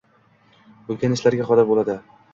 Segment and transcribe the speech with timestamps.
[0.95, 2.01] ulkan ishlarga qodir bo‘ladi.